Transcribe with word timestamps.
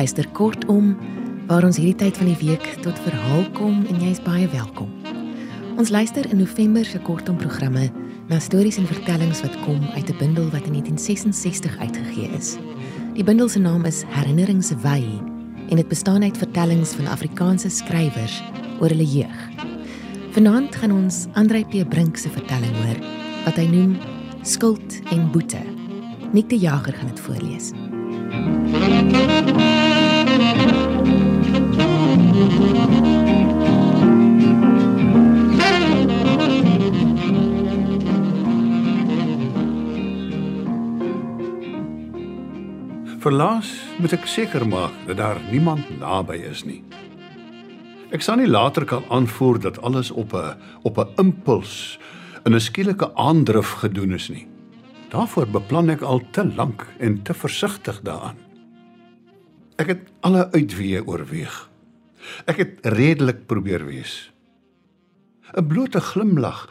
Jy 0.00 0.06
luister 0.06 0.28
kortom 0.32 0.94
waar 1.44 1.66
ons 1.66 1.76
hierdie 1.76 1.98
tyd 2.00 2.16
van 2.16 2.30
die 2.30 2.38
week 2.40 2.62
tot 2.80 2.96
verhaal 3.04 3.42
kom 3.52 3.82
en 3.84 3.98
jy's 4.00 4.16
baie 4.24 4.46
welkom. 4.48 4.88
Ons 5.76 5.90
luister 5.92 6.24
in 6.32 6.40
November 6.40 6.86
se 6.88 6.96
kortom 7.04 7.36
programme 7.36 7.82
na 8.30 8.38
stories 8.40 8.78
en 8.80 8.88
vertellings 8.88 9.42
wat 9.44 9.58
kom 9.66 9.84
uit 9.92 10.08
'n 10.08 10.16
bundel 10.16 10.48
wat 10.56 10.64
in 10.64 10.72
1966 10.72 11.76
uitgegee 11.84 12.30
is. 12.32 12.56
Die 13.12 13.24
bundel 13.24 13.48
se 13.48 13.58
naam 13.58 13.84
is 13.84 14.04
Herinneringswy 14.08 15.04
en 15.68 15.76
dit 15.76 15.88
bestaan 15.88 16.22
uit 16.22 16.38
vertellings 16.38 16.94
van 16.96 17.06
Afrikaanse 17.06 17.68
skrywers 17.68 18.42
oor 18.80 18.88
hulle 18.88 19.04
jeug. 19.04 19.38
Vanaand 20.32 20.76
gaan 20.76 20.92
ons 20.92 21.26
Andrei 21.34 21.64
P 21.64 21.84
Brink 21.88 22.16
se 22.16 22.30
vertelling 22.30 22.72
hoor 22.72 23.04
wat 23.44 23.56
hy 23.56 23.66
noem 23.66 23.98
Skuld 24.42 25.00
en 25.12 25.30
Boete. 25.30 25.60
Nik 26.32 26.48
die 26.48 26.58
Jager 26.58 26.92
gaan 26.92 27.12
dit 27.12 27.20
voorlees. 27.20 27.72
Verlaas 43.20 43.68
moet 44.00 44.14
ek 44.16 44.24
seker 44.24 44.64
maak 44.64 44.94
dat 45.04 45.18
daar 45.20 45.36
niemand 45.50 45.84
naby 46.00 46.38
is 46.48 46.62
nie. 46.64 46.80
Ek 48.16 48.24
sal 48.24 48.40
nie 48.40 48.48
later 48.48 48.86
kan 48.88 49.04
aanvoer 49.12 49.60
dat 49.60 49.82
alles 49.84 50.10
op 50.10 50.32
'n 50.32 50.56
op 50.82 50.98
'n 50.98 51.12
impuls 51.20 51.98
in 52.44 52.54
'n 52.54 52.60
skielike 52.60 53.14
aandrif 53.14 53.70
gedoen 53.84 54.12
is 54.12 54.28
nie. 54.28 54.48
Daarvoor 55.10 55.46
beplan 55.46 55.90
ek 55.90 56.02
al 56.02 56.22
te 56.30 56.44
lank 56.56 56.86
en 56.98 57.22
te 57.22 57.34
versigtig 57.34 58.00
daaraan. 58.02 58.36
Ek 59.76 59.86
het 59.86 60.08
alle 60.20 60.48
uitweë 60.52 61.06
oorweeg. 61.06 61.69
Ek 62.46 62.56
het 62.56 62.78
redelik 62.82 63.46
probeer 63.46 63.86
wees. 63.86 64.32
'n 65.56 65.66
Blote 65.66 66.00
glimlag, 66.00 66.68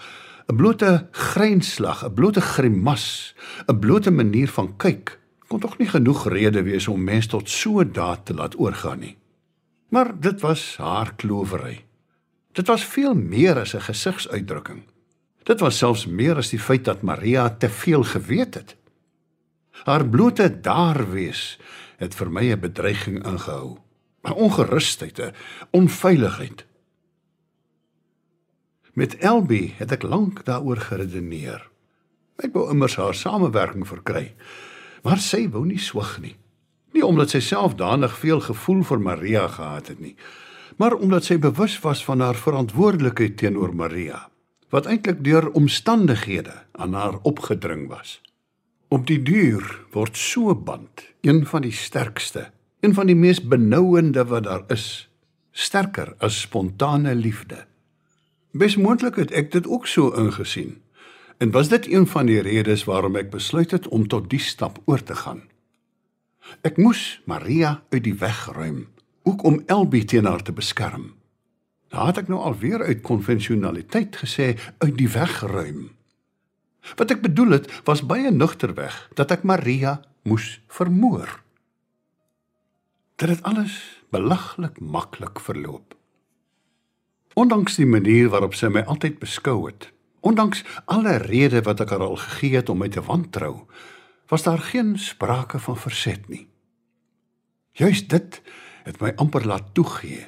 'n 0.47 0.55
blote 0.55 1.07
grynslag, 1.11 2.05
'n 2.05 2.13
blote 2.13 2.41
grimas, 2.41 3.35
'n 3.67 3.79
blote 3.79 4.11
manier 4.11 4.47
van 4.47 4.77
kyk 4.77 5.19
kon 5.49 5.59
tog 5.59 5.79
nie 5.81 5.89
genoeg 5.89 6.27
rede 6.29 6.61
wees 6.63 6.87
om 6.87 7.03
mens 7.03 7.27
tot 7.27 7.49
so 7.49 7.81
daad 7.83 8.27
te 8.29 8.35
laat 8.37 8.57
oorgaan 8.59 9.01
nie. 9.01 9.15
Maar 9.89 10.13
dit 10.21 10.41
was 10.45 10.77
haar 10.77 11.15
klowery. 11.17 11.85
Dit 12.53 12.69
was 12.69 12.85
veel 12.85 13.15
meer 13.15 13.57
as 13.59 13.73
'n 13.73 13.81
gesigsuitdrukking. 13.81 14.83
Dit 15.43 15.59
was 15.59 15.77
selfs 15.77 16.05
meer 16.05 16.35
as 16.35 16.49
die 16.49 16.59
feit 16.59 16.85
dat 16.85 17.01
Maria 17.01 17.49
te 17.49 17.69
veel 17.69 18.03
geweet 18.03 18.53
het. 18.53 18.75
Haar 19.83 20.05
blote 20.05 20.59
daar 20.61 21.11
wees 21.11 21.59
het 21.97 22.15
vir 22.15 22.31
my 22.31 22.51
'n 22.51 22.59
bedreiging 22.59 23.25
ingehou, 23.25 23.77
'n 24.23 24.31
ongerusheid, 24.31 25.19
'n 25.19 25.33
onveiligheid. 25.71 26.65
Met 28.93 29.17
Elbi 29.17 29.73
het 29.77 29.91
ek 29.91 30.03
lank 30.03 30.45
daaroor 30.45 30.77
geredeneer. 30.77 31.69
Ek 32.35 32.53
wou 32.53 32.69
immers 32.71 32.95
haar 32.95 33.15
samewerking 33.15 33.87
verkry. 33.87 34.33
Maar 35.03 35.17
sy 35.17 35.45
wou 35.51 35.65
nie 35.65 35.79
swig 35.79 36.19
nie. 36.19 36.35
Nie 36.91 37.05
omdat 37.05 37.29
sy 37.29 37.39
self 37.39 37.75
danig 37.79 38.15
veel 38.17 38.41
gevoel 38.43 38.83
vir 38.83 38.99
Maria 38.99 39.47
gehad 39.47 39.87
het 39.87 39.99
nie, 39.99 40.15
maar 40.77 40.95
omdat 40.97 41.27
sy 41.27 41.37
bewus 41.37 41.77
was 41.83 42.01
van 42.05 42.23
haar 42.23 42.39
verantwoordelikheid 42.39 43.37
teenoor 43.37 43.75
Maria, 43.75 44.29
wat 44.73 44.87
eintlik 44.89 45.23
deur 45.23 45.51
omstandighede 45.51 46.55
aan 46.71 46.93
haar 46.93 47.19
opgedring 47.21 47.87
was. 47.91 48.19
Op 48.89 49.05
die 49.07 49.21
duur 49.21 49.65
word 49.93 50.17
so 50.17 50.55
band 50.55 51.05
een 51.21 51.45
van 51.45 51.61
die 51.61 51.75
sterkste, 51.75 52.49
een 52.79 52.93
van 52.93 53.07
die 53.07 53.15
mees 53.15 53.41
benouende 53.41 54.25
wat 54.25 54.43
daar 54.43 54.63
is, 54.67 55.09
sterker 55.51 56.13
as 56.17 56.41
spontane 56.41 57.15
liefde. 57.15 57.65
Besmoontlik 58.51 59.15
het 59.15 59.31
ek 59.31 59.51
dit 59.51 59.67
ook 59.67 59.87
so 59.87 60.13
ingesien. 60.17 60.79
En 61.37 61.51
was 61.51 61.69
dit 61.69 61.87
een 61.87 62.07
van 62.07 62.25
die 62.25 62.41
redes 62.41 62.83
waarom 62.83 63.15
ek 63.15 63.29
besluit 63.31 63.71
het 63.71 63.87
om 63.87 64.07
tot 64.07 64.29
die 64.29 64.39
stap 64.39 64.81
oor 64.85 65.03
te 65.03 65.15
gaan. 65.15 65.45
Ek 66.61 66.77
moes 66.77 67.21
Maria 67.25 67.83
uit 67.89 68.03
die 68.03 68.15
weg 68.19 68.49
ruim, 68.55 68.87
ook 69.23 69.43
om 69.43 69.61
Elbi 69.65 70.03
teen 70.05 70.25
haar 70.25 70.43
te 70.43 70.51
beskerm. 70.51 71.13
Daar 71.89 72.11
het 72.11 72.23
ek 72.23 72.27
nou 72.27 72.41
alweer 72.41 72.83
uit 72.83 73.01
konvensionaliteit 73.05 74.17
gesê 74.23 74.55
uit 74.77 74.97
die 74.97 75.09
weg 75.09 75.39
ruim. 75.41 75.89
Wat 76.95 77.11
ek 77.11 77.21
bedoel 77.21 77.59
het 77.59 77.69
was 77.87 78.05
baie 78.05 78.31
nugterweg 78.31 78.97
dat 79.15 79.31
ek 79.31 79.43
Maria 79.43 79.99
moes 80.23 80.59
vermoor. 80.67 81.39
Dit 83.19 83.29
het 83.29 83.43
alles 83.43 83.77
belaglik 84.09 84.79
maklik 84.79 85.39
verloop. 85.43 85.95
Ondanks 87.33 87.75
die 87.75 87.87
manier 87.87 88.31
waarop 88.31 88.55
sy 88.55 88.71
my 88.71 88.81
altyd 88.87 89.19
beskou 89.19 89.65
het, 89.67 89.91
Ondanks 90.19 90.63
alle 90.85 91.15
redes 91.17 91.63
wat 91.63 91.79
ek 91.83 91.93
haar 91.95 92.03
al 92.03 92.17
gegee 92.19 92.59
het 92.59 92.69
om 92.69 92.81
my 92.83 92.89
te 92.91 93.03
wantrou, 93.03 93.63
was 94.29 94.43
daar 94.43 94.59
geen 94.59 94.97
sprake 94.99 95.59
van 95.59 95.77
verset 95.79 96.27
nie. 96.29 96.47
Juist 97.71 98.09
dit 98.11 98.41
het 98.83 98.99
my 98.99 99.13
amper 99.15 99.45
laat 99.47 99.73
toegee. 99.73 100.27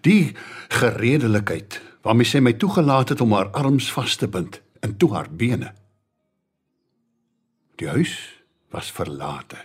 Die 0.00 0.32
geredelikheid 0.72 1.80
waarmee 2.06 2.26
sy 2.26 2.40
my 2.40 2.54
toegelaat 2.56 3.12
het 3.12 3.20
om 3.20 3.34
haar 3.36 3.52
arms 3.52 3.90
vas 3.92 4.16
te 4.16 4.28
bind 4.28 4.60
en 4.80 4.96
toe 4.96 5.12
haar 5.14 5.28
bene. 5.30 5.74
Die 7.76 7.88
huis 7.88 8.16
was 8.72 8.90
verlate. 8.90 9.58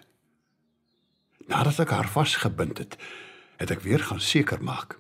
Nadat 1.48 1.80
ek 1.80 1.90
haar 1.90 2.10
vasgebind 2.10 2.78
het, 2.78 2.98
het 3.58 3.72
ek 3.72 3.82
weer 3.82 4.00
gaan 4.00 4.22
seker 4.22 4.64
maak. 4.64 5.00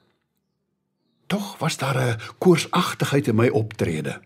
Tog 1.27 1.57
was 1.57 1.77
daar 1.77 1.97
'n 1.97 2.19
koorsagtigheid 2.37 3.27
in 3.27 3.35
my 3.35 3.47
optrede. 3.47 4.21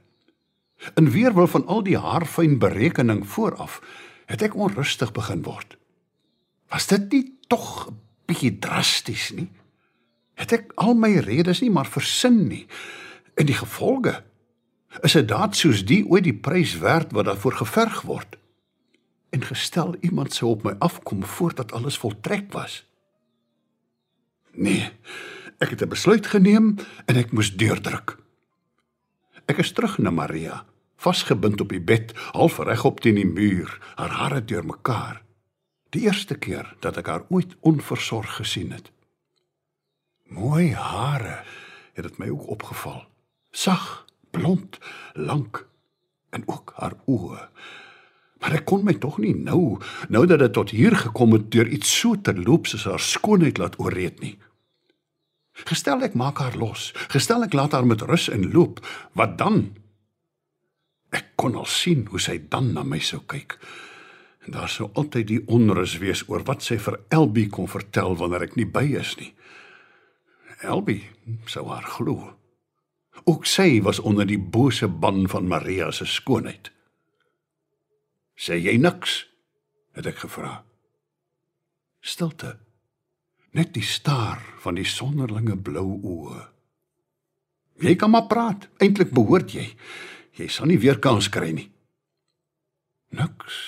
In 0.95 1.11
weerwil 1.11 1.47
van 1.47 1.65
al 1.65 1.83
die 1.83 1.97
haarfyn 1.97 2.59
berekening 2.59 3.27
vooraf, 3.27 3.81
het 4.25 4.41
ek 4.41 4.55
onrustig 4.55 5.11
begin 5.11 5.43
word. 5.43 5.77
Was 6.67 6.87
dit 6.87 7.11
nie 7.11 7.37
tog 7.47 7.87
'n 7.87 7.99
bietjie 8.25 8.59
drasties 8.59 9.31
nie? 9.31 9.49
Het 10.33 10.51
ek 10.51 10.71
al 10.75 10.93
my 10.93 11.17
redes 11.17 11.61
nie 11.61 11.71
maar 11.71 11.87
versin 11.87 12.47
nie. 12.47 12.65
En 13.33 13.45
die 13.45 13.55
gevolge 13.55 14.23
is 15.01 15.15
'n 15.15 15.25
daad 15.25 15.55
soos 15.55 15.85
die 15.85 16.05
ooit 16.07 16.23
die 16.23 16.33
prys 16.33 16.77
werd 16.77 17.11
wat 17.11 17.25
daarvoor 17.25 17.53
geverg 17.53 18.01
word. 18.01 18.37
En 19.35 19.43
gestel 19.43 19.95
iemand 19.99 20.33
sou 20.33 20.51
op 20.51 20.63
my 20.63 20.75
afkom 20.79 21.23
voordat 21.23 21.71
alles 21.71 21.97
voltrek 21.97 22.53
was. 22.53 22.85
Nee, 24.51 24.91
ek 25.59 25.69
het 25.69 25.81
'n 25.83 25.91
besluit 25.91 26.27
geneem 26.27 26.75
en 27.05 27.15
ek 27.15 27.31
moes 27.31 27.55
deurdruk. 27.55 28.17
Ek 29.45 29.57
is 29.57 29.71
terug 29.71 29.97
na 29.97 30.09
Maria, 30.09 30.65
vasgebind 30.95 31.61
op 31.61 31.69
die 31.69 31.81
bed, 31.81 32.15
half 32.31 32.57
regop 32.57 32.99
teen 32.99 33.15
die 33.15 33.27
muur, 33.27 33.77
haar 33.95 34.09
hare 34.09 34.45
deurmekaar. 34.45 35.21
Die 35.89 36.01
eerste 36.01 36.35
keer 36.35 36.75
dat 36.79 36.97
ek 36.97 37.07
haar 37.07 37.25
ooit 37.29 37.55
onversorg 37.59 38.35
gesien 38.35 38.71
het. 38.71 38.91
Mooi 40.23 40.73
hare, 40.73 41.43
het 41.93 42.03
dit 42.03 42.17
my 42.17 42.29
ook 42.29 42.47
opgeval. 42.47 43.05
Sag, 43.51 44.05
blond, 44.31 44.79
lank 45.13 45.67
en 46.29 46.43
ook 46.45 46.73
haar 46.75 46.95
oë. 47.05 47.49
Maar 48.43 48.59
ek 48.59 48.65
kon 48.67 48.83
my 48.85 48.97
tog 48.99 49.17
nie 49.23 49.33
nou, 49.35 49.77
nou 50.11 50.25
dat 50.27 50.41
dit 50.43 50.53
tot 50.53 50.73
hier 50.75 50.95
gekom 50.99 51.37
het 51.37 51.47
deur 51.53 51.69
iets 51.71 51.91
so 52.01 52.19
terloops 52.19 52.75
as 52.75 52.87
haar 52.89 53.01
skoonheid 53.01 53.61
laat 53.61 53.79
oorreed 53.79 54.19
nie. 54.23 54.35
Gestel 55.63 56.03
ek 56.03 56.17
maak 56.19 56.41
haar 56.43 56.57
los, 56.59 56.89
gestel 57.13 57.45
ek 57.47 57.55
laat 57.55 57.71
haar 57.77 57.87
met 57.87 58.03
rus 58.03 58.27
en 58.27 58.49
loop, 58.51 58.81
wat 59.15 59.37
dan? 59.39 59.69
Ek 61.15 61.31
kon 61.39 61.55
al 61.55 61.67
sien 61.69 62.03
hoe 62.11 62.19
sy 62.19 62.41
dan 62.51 62.73
na 62.75 62.83
my 62.83 62.99
sou 62.99 63.21
kyk. 63.23 63.55
En 64.45 64.57
daar 64.57 64.69
sou 64.69 64.89
altyd 64.93 65.29
die 65.31 65.41
onrus 65.47 65.95
wees 66.03 66.25
oor 66.27 66.43
wat 66.45 66.65
sy 66.65 66.75
vir 66.77 66.99
Elbi 67.15 67.47
kon 67.49 67.71
vertel 67.71 68.17
wanneer 68.19 68.49
ek 68.49 68.59
nie 68.59 68.67
by 68.67 68.83
is 68.99 69.15
nie. 69.17 69.31
Elbi 70.65 70.99
sou 71.49 71.69
haar 71.71 71.87
glo. 71.95 72.35
Ook 73.25 73.47
sy 73.47 73.79
was 73.81 74.03
onder 74.03 74.27
die 74.27 74.39
bose 74.39 74.87
ban 74.91 75.23
van 75.31 75.47
Maria 75.47 75.87
se 75.95 76.05
skoonheid. 76.05 76.74
"Sê 78.35 78.59
jy 78.59 78.77
niks?" 78.77 79.25
het 79.95 80.05
ek 80.05 80.17
gevra. 80.25 80.63
Stilte 82.01 82.57
net 83.55 83.71
die 83.73 83.85
staar 83.87 84.41
van 84.59 84.75
die 84.75 84.87
sonderlinge 84.87 85.55
blou 85.55 85.87
oë. 85.95 86.41
Jy 87.83 87.95
kan 87.99 88.11
maar 88.11 88.27
praat, 88.31 88.67
eintlik 88.83 89.13
behoort 89.15 89.53
jy. 89.55 89.65
Jy 90.35 90.47
sal 90.51 90.67
nie 90.67 90.79
weer 90.79 90.99
kans 90.99 91.29
kry 91.31 91.53
nie. 91.55 91.69
Niks. 93.15 93.59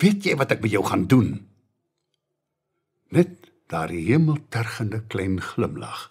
Weet 0.00 0.24
jy 0.24 0.36
wat 0.40 0.52
ek 0.56 0.64
met 0.64 0.72
jou 0.72 0.82
gaan 0.84 1.04
doen? 1.08 1.36
Net 3.12 3.50
daardie 3.72 4.04
hemeltergende 4.08 5.02
klein 5.12 5.38
glimlag. 5.44 6.08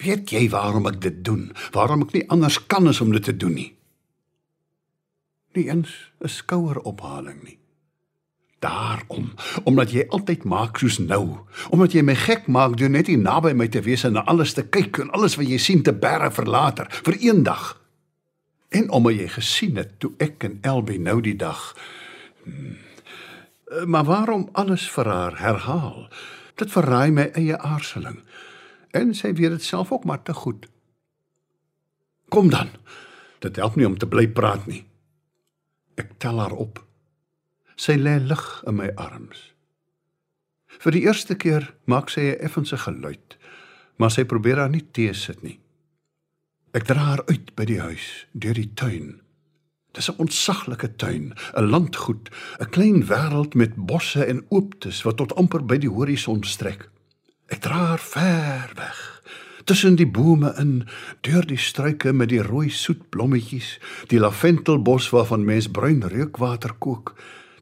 Weet 0.00 0.32
jy 0.32 0.46
waarom 0.52 0.88
ek 0.88 1.00
dit 1.04 1.22
doen? 1.24 1.50
Waarom 1.76 2.04
ek 2.06 2.16
nie 2.16 2.26
anders 2.32 2.58
kan 2.68 2.88
as 2.88 3.00
om 3.04 3.12
dit 3.12 3.24
te 3.24 3.36
doen 3.36 3.56
nie? 3.56 3.70
Nie 5.56 5.68
eens 5.72 6.12
'n 6.20 6.28
skouerophaling 6.28 7.42
nie. 7.42 7.58
daarom, 8.58 9.34
omdat 9.64 9.90
jy 9.90 10.06
altyd 10.08 10.44
maak 10.44 10.78
soos 10.80 10.98
nou, 10.98 11.38
omdat 11.70 11.92
jy 11.92 12.02
my 12.06 12.14
gek 12.18 12.46
maak 12.50 12.76
deur 12.80 12.90
net 12.90 13.10
nie 13.10 13.18
naby 13.20 13.52
my 13.52 13.68
te 13.68 13.82
wees 13.84 14.04
en 14.04 14.16
na 14.16 14.24
alles 14.24 14.54
te 14.56 14.64
kyk 14.64 14.98
en 15.02 15.12
alles 15.16 15.36
wat 15.36 15.48
jy 15.50 15.58
sien 15.60 15.82
te 15.82 15.92
berre 15.92 16.30
vir 16.30 16.48
later, 16.50 16.88
vir 17.06 17.18
eendag. 17.20 17.76
En 18.68 18.90
omdat 18.90 19.20
jy 19.20 19.28
gesien 19.36 19.76
het 19.76 19.98
toe 20.02 20.12
ek 20.18 20.48
en 20.48 20.58
Elbie 20.62 20.98
nou 20.98 21.20
die 21.20 21.36
dag. 21.36 21.76
Hmm, 22.42 22.78
maar 23.84 24.08
waarom 24.08 24.48
alles 24.52 24.88
vir 24.90 25.12
haar 25.12 25.38
herhaal? 25.38 26.08
Dit 26.56 26.72
verraai 26.72 27.10
my 27.12 27.30
eie 27.36 27.58
aarseling. 27.58 28.22
En 28.90 29.14
sy 29.14 29.34
weet 29.36 29.58
dit 29.58 29.62
self 29.62 29.92
ook 29.92 30.04
maar 30.04 30.22
te 30.22 30.34
goed. 30.34 30.66
Kom 32.28 32.50
dan. 32.50 32.72
Dit 33.38 33.56
help 33.56 33.76
nie 33.76 33.86
om 33.86 33.98
te 33.98 34.08
bly 34.08 34.26
praat 34.28 34.66
nie. 34.66 34.86
Ek 35.96 36.18
tel 36.20 36.40
haar 36.40 36.52
op. 36.52 36.82
Sy 37.76 37.96
lê 37.96 38.18
lig 38.20 38.46
in 38.68 38.76
my 38.76 38.90
arms. 38.96 39.52
Vir 40.80 40.92
die 40.92 41.04
eerste 41.06 41.36
keer 41.40 41.74
maak 41.88 42.10
sy 42.12 42.20
'n 42.20 42.40
effense 42.44 42.76
geluid, 42.76 43.36
maar 43.96 44.10
sy 44.10 44.24
probeer 44.24 44.58
haar 44.58 44.70
nie 44.70 44.84
teesit 44.92 45.42
nie. 45.42 45.58
Ek 46.74 46.84
dra 46.84 47.00
haar 47.00 47.22
uit 47.26 47.54
by 47.56 47.64
die 47.64 47.80
huis, 47.80 48.26
deur 48.32 48.54
die 48.54 48.72
tuin. 48.74 49.20
Dis 49.92 50.10
'n 50.10 50.20
ontsaglike 50.20 50.96
tuin, 50.96 51.32
'n 51.56 51.70
landgoed, 51.70 52.28
'n 52.60 52.70
klein 52.70 53.06
wêreld 53.08 53.54
met 53.54 53.74
bosse 53.76 54.24
en 54.24 54.44
ooptes 54.48 55.02
wat 55.02 55.16
tot 55.16 55.34
amper 55.34 55.64
by 55.64 55.78
die 55.78 55.88
horison 55.88 56.44
strek. 56.44 56.90
Ek 57.48 57.60
dra 57.60 57.74
haar 57.74 57.98
ver 57.98 58.72
weg, 58.74 59.15
tussen 59.66 59.96
die 59.98 60.06
bome 60.06 60.52
in, 60.62 60.84
deur 61.26 61.46
die 61.46 61.58
struike 61.58 62.12
met 62.14 62.30
die 62.30 62.42
rooi 62.42 62.68
soet 62.70 63.08
blommetjies, 63.10 63.76
die 64.12 64.20
laventelbos 64.22 65.10
waarvan 65.10 65.44
mens 65.44 65.66
bruin 65.68 66.04
reukwater 66.06 66.76
kook, 66.78 67.16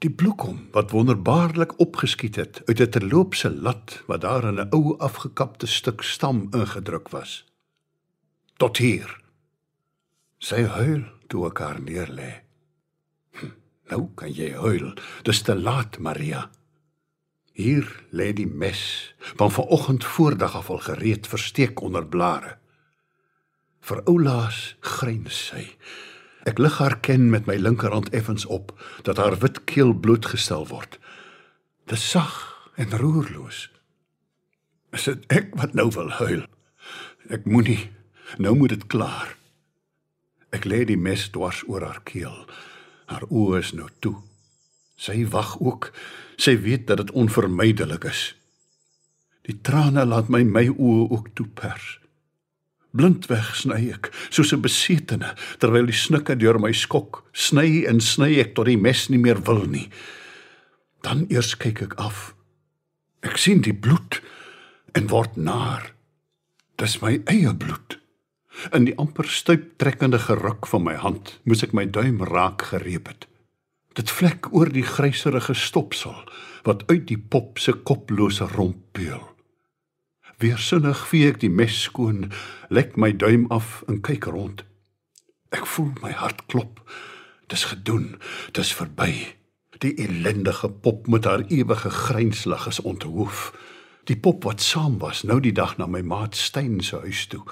die 0.05 0.12
bloekom 0.12 0.67
wat 0.75 0.93
wonderbaarlik 0.93 1.79
opgeskiet 1.81 2.37
het 2.37 2.61
uit 2.69 2.81
'n 2.81 2.91
terloopse 2.91 3.51
lat 3.51 4.03
wat 4.06 4.21
daar 4.21 4.45
in 4.45 4.61
'n 4.61 4.69
ou 4.71 4.99
afgekapte 4.99 5.67
stuk 5.67 6.03
stam 6.03 6.49
ingedruk 6.53 7.09
was. 7.09 7.45
Tot 8.56 8.77
hier. 8.77 9.21
Sy 10.39 10.62
huil 10.62 11.05
toe 11.29 11.47
ek 11.47 11.59
haar 11.59 11.81
neerlê. 11.81 12.33
Hm, 13.33 13.53
nou 13.91 14.09
kan 14.15 14.33
jy 14.33 14.53
huil. 14.53 14.95
Dis 15.23 15.43
te 15.43 15.55
laat, 15.55 15.99
Maria. 15.99 16.51
Hier 17.55 17.87
lê 18.11 18.33
die 18.35 18.49
mes, 18.51 19.15
van 19.39 19.51
vanoggend 19.51 20.05
voordag 20.05 20.56
af 20.59 20.71
al 20.71 20.79
gereed 20.79 21.27
versteek 21.27 21.81
onder 21.81 22.06
blare. 22.06 22.56
Vir 23.81 24.01
oulaas 24.11 24.75
gryns 24.81 25.39
sy. 25.53 25.62
Ek 26.51 26.59
lig 26.59 26.81
haar 26.83 26.99
ken 26.99 27.31
met 27.31 27.47
my 27.47 27.55
linkerhand 27.55 28.11
effens 28.11 28.43
op 28.47 28.75
dat 29.06 29.23
haar 29.23 29.39
wit 29.39 29.62
keel 29.71 29.95
blootgestel 29.95 30.67
word. 30.67 30.99
Dis 31.87 32.03
sag 32.11 32.35
en 32.75 32.91
roerloos. 32.99 33.69
Is 34.91 35.06
dit 35.06 35.23
ek 35.31 35.55
wat 35.55 35.79
nou 35.79 35.87
wil 35.95 36.11
huil? 36.19 36.43
Ek 37.31 37.47
moenie. 37.47 37.93
Nou 38.43 38.56
moet 38.59 38.75
dit 38.75 38.87
klaar. 38.91 39.37
Ek 40.51 40.67
lê 40.67 40.83
die 40.91 40.99
mes 40.99 41.29
dwars 41.31 41.62
oor 41.71 41.87
haar 41.87 42.03
keel. 42.03 42.35
Haar 43.06 43.31
oë 43.31 43.62
is 43.62 43.73
nou 43.79 43.87
toe. 44.03 44.17
Sy 44.99 45.23
wag 45.31 45.55
ook. 45.62 45.93
Sy 46.37 46.57
weet 46.61 46.87
dat 46.87 47.03
dit 47.03 47.11
onvermydelik 47.11 48.05
is. 48.05 48.35
Die 49.45 49.59
trane 49.61 50.07
laat 50.09 50.31
my 50.33 50.43
my 50.45 50.69
oë 50.73 51.11
ook 51.11 51.29
toe 51.37 51.47
pers. 51.47 51.99
Blindweg 52.95 53.51
sny 53.59 53.91
ek 53.91 54.13
soos 54.31 54.53
'n 54.55 54.63
besetene 54.63 55.35
terwyl 55.59 55.87
die 55.87 56.01
snikke 56.05 56.37
deur 56.39 56.59
my 56.59 56.73
skok. 56.73 57.25
Sny 57.33 57.85
en 57.91 58.01
sny 58.01 58.39
ek 58.41 58.55
tot 58.55 58.67
die 58.67 58.79
mes 58.79 59.09
nie 59.11 59.19
meer 59.19 59.43
wil 59.43 59.67
nie. 59.67 59.91
Dan 61.03 61.27
eers 61.29 61.55
kyk 61.59 61.83
ek 61.83 61.95
af. 61.99 62.35
Ek 63.23 63.37
sien 63.37 63.61
die 63.61 63.75
bloed 63.75 64.23
en 64.95 65.09
word 65.09 65.37
naar. 65.37 65.93
Dis 66.79 67.03
my 67.03 67.21
eie 67.27 67.55
bloed. 67.55 67.99
In 68.73 68.85
die 68.85 68.97
amper 68.97 69.27
stuiptrekkende 69.27 70.19
geruk 70.19 70.67
van 70.67 70.85
my 70.85 70.95
hand 70.95 71.41
moes 71.45 71.63
ek 71.63 71.75
my 71.75 71.85
duim 71.85 72.23
raak 72.23 72.63
gereep 72.63 73.09
het. 73.09 73.27
Dit 73.94 74.11
vlek 74.11 74.49
oor 74.50 74.73
die 74.75 74.82
gryserige 74.82 75.55
stopsel 75.55 76.17
wat 76.67 76.82
uit 76.91 77.06
die 77.06 77.19
pop 77.19 77.61
se 77.62 77.73
koplose 77.87 78.46
romp 78.50 78.81
peel. 78.96 79.23
Weersinnig 80.43 81.05
vee 81.06 81.29
ek 81.31 81.38
die 81.44 81.52
mes 81.52 81.76
skoon, 81.87 82.32
lek 82.75 82.96
my 82.99 83.12
duim 83.14 83.46
af 83.55 83.85
en 83.87 84.00
kyk 84.02 84.26
rond. 84.35 84.64
Ek 85.55 85.69
voel 85.70 85.93
my 86.02 86.11
hart 86.19 86.43
klop. 86.50 86.81
Dis 87.46 87.69
gedoen, 87.70 88.17
dis 88.56 88.73
verby. 88.75 89.12
Die 89.85 89.94
ellendige 90.02 90.73
pop 90.82 91.06
met 91.06 91.29
haar 91.29 91.44
ewige 91.52 91.91
grynslag 91.91 92.67
is 92.73 92.82
onthoof. 92.82 93.52
Die 94.11 94.19
pop 94.19 94.43
wat 94.44 94.64
saam 94.64 94.99
was 94.99 95.23
nou 95.23 95.38
die 95.41 95.55
dag 95.55 95.76
na 95.79 95.87
my 95.87 96.02
maat 96.02 96.35
Steyn 96.35 96.81
se 96.82 96.99
huis 97.05 97.26
toe, 97.31 97.44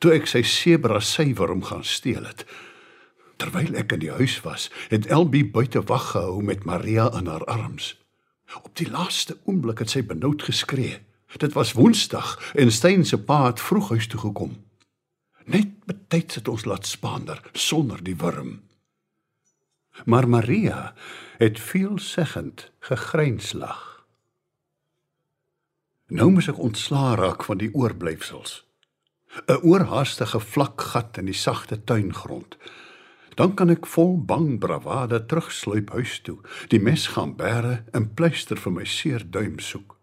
toe 0.00 0.14
ek 0.16 0.30
sy 0.30 0.40
sebra 0.46 1.00
suiwer 1.04 1.52
om 1.52 1.62
gaan 1.68 1.84
steel 1.84 2.24
het. 2.24 2.46
Terwyl 3.40 3.72
ek 3.80 3.94
in 3.96 4.02
die 4.02 4.12
huis 4.12 4.36
was, 4.44 4.68
het 4.92 5.06
Elbie 5.08 5.46
buite 5.48 5.80
wag 5.88 6.10
gehou 6.12 6.42
met 6.44 6.66
Maria 6.68 7.08
in 7.16 7.30
haar 7.30 7.44
arms. 7.48 7.94
Op 8.62 8.74
die 8.76 8.90
laaste 8.90 9.38
oomblik 9.48 9.80
het 9.80 9.92
sy 9.94 10.02
benoud 10.04 10.42
geskree. 10.44 10.98
Dit 11.40 11.54
was 11.56 11.72
Woensdag 11.78 12.34
en 12.58 12.72
Steyn 12.74 13.06
se 13.06 13.16
pa 13.16 13.46
het 13.46 13.60
vroeg 13.62 13.88
huis 13.94 14.08
toe 14.10 14.20
gekom. 14.20 14.58
Net 15.48 15.70
betyds 15.88 16.34
het 16.40 16.48
ons 16.48 16.66
laat 16.68 16.86
spaander 16.86 17.40
sonder 17.52 18.02
die 18.04 18.16
wurm. 18.16 18.58
Maar 20.04 20.28
Maria 20.28 20.94
het 21.38 21.60
veelzeggend 21.60 22.70
gegrynslag. 22.80 24.04
Nou 26.10 26.30
moet 26.34 26.50
ek 26.50 26.58
ontslaa 26.58 27.14
raak 27.14 27.46
van 27.46 27.62
die 27.62 27.70
oorblyfsels. 27.72 28.64
'n 29.46 29.62
Oorhaastige 29.62 30.40
vlak 30.40 30.80
gat 30.80 31.16
in 31.16 31.30
die 31.30 31.40
sagte 31.46 31.84
tuingrond. 31.84 32.56
Dan 33.40 33.54
kan 33.56 33.70
ek 33.72 33.86
vol 33.88 34.18
bang 34.28 34.58
bravade 34.60 35.22
terugsluip 35.24 35.94
huis 35.96 36.18
toe, 36.20 36.36
die 36.68 36.80
mes 36.82 37.06
gaan 37.14 37.30
bære 37.38 37.78
en 37.96 38.10
pleister 38.12 38.60
vir 38.60 38.74
my 38.76 38.84
seer 38.84 39.24
duim 39.24 39.56
soek. 39.64 39.94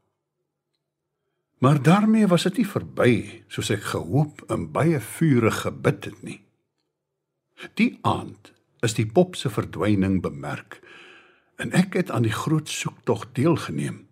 Maar 1.61 1.77
daarmee 1.85 2.25
was 2.31 2.47
dit 2.49 2.57
nie 2.57 2.65
verby 2.69 3.13
soos 3.53 3.69
ek 3.73 3.85
gehoop 3.91 4.41
en 4.53 4.65
baie 4.73 4.97
vurig 5.01 5.61
gebid 5.67 6.09
het 6.09 6.23
nie. 6.25 6.39
Die 7.77 7.99
aand 8.01 8.55
is 8.81 8.97
die 8.97 9.05
pop 9.05 9.37
se 9.37 9.53
verdwyning 9.53 10.17
bemerk 10.25 10.79
en 11.61 11.77
ek 11.77 11.93
het 11.97 12.09
aan 12.09 12.25
die 12.25 12.33
groot 12.33 12.73
soektog 12.73 13.29
deelgeneem. 13.37 14.07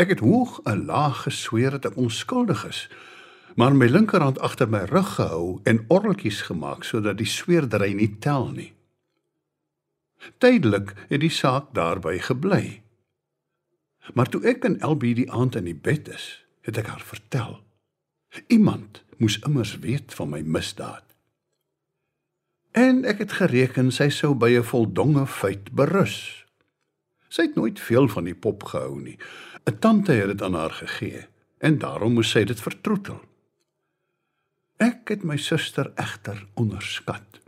Ek 0.00 0.16
het 0.16 0.24
hoog 0.24 0.62
en 0.64 0.86
laag 0.88 1.26
gesweer 1.28 1.76
dat 1.76 1.92
ek 1.92 2.00
onskuldig 2.00 2.64
is, 2.72 2.86
maar 3.58 3.74
my 3.74 3.88
linkerhand 3.90 4.38
agter 4.38 4.68
my 4.70 4.84
rug 4.86 5.14
gehou 5.16 5.60
en 5.66 5.80
orreltjies 5.90 6.44
gemaak 6.46 6.84
sodat 6.86 7.18
die 7.18 7.26
sweerdery 7.26 7.90
nie 7.98 8.12
tel 8.22 8.52
nie. 8.54 8.70
Tydelik 10.38 10.92
het 11.10 11.20
die 11.24 11.32
saak 11.34 11.72
daarby 11.74 12.20
gebly. 12.22 12.82
Maar 14.14 14.30
toe 14.30 14.44
ek 14.46 14.62
en 14.64 14.78
Elbie 14.78 15.14
die 15.18 15.26
aand 15.34 15.58
in 15.58 15.66
die 15.66 15.74
bed 15.74 16.06
is, 16.14 16.26
het 16.62 16.78
ek 16.78 16.86
haar 16.86 17.02
vertel. 17.02 17.58
Iemand 18.46 19.02
moes 19.18 19.40
immers 19.42 19.74
weet 19.82 20.14
van 20.14 20.30
my 20.30 20.40
misdaad. 20.46 21.02
En 22.78 23.02
ek 23.10 23.24
het 23.24 23.38
gereken 23.40 23.90
sy 23.90 24.06
sou 24.14 24.36
by 24.38 24.54
'n 24.54 24.70
voldonge 24.70 25.26
feit 25.26 25.72
berus. 25.74 26.46
Sy 27.28 27.50
het 27.50 27.58
nooit 27.58 27.80
veel 27.80 28.08
van 28.08 28.24
die 28.24 28.38
pop 28.38 28.62
gehou 28.62 29.00
nie. 29.00 29.18
'n 29.66 29.78
Tante 29.78 30.12
het 30.12 30.26
dit 30.26 30.42
aan 30.42 30.54
haar 30.54 30.70
gegee 30.70 31.26
en 31.58 31.78
daarom 31.78 32.12
moes 32.12 32.30
sy 32.30 32.44
dit 32.44 32.60
vertroetel. 32.60 33.20
Ek 34.78 35.10
het 35.10 35.24
my 35.26 35.34
suster 35.36 35.90
egter 35.98 36.44
onderskat. 36.54 37.40